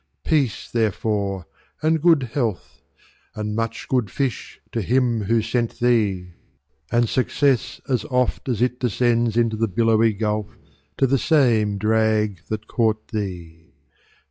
Peace, 0.25 0.67
therefore, 0.71 1.45
and 1.83 2.01
good 2.01 2.23
health, 2.23 2.81
and 3.35 3.55
much 3.55 3.87
good 3.87 4.09
fish, 4.09 4.59
To 4.71 4.81
him 4.81 5.25
who 5.25 5.43
sent 5.43 5.79
thee! 5.79 6.33
and 6.91 7.07
success, 7.07 7.79
as 7.87 8.03
oft 8.05 8.49
As 8.49 8.63
it 8.63 8.79
descends 8.79 9.37
into 9.37 9.57
the 9.57 9.67
billowy 9.67 10.13
gulf, 10.13 10.57
To 10.97 11.05
the 11.05 11.19
same 11.19 11.77
drag 11.77 12.41
that 12.47 12.65
caught 12.65 13.09
thee! 13.09 13.73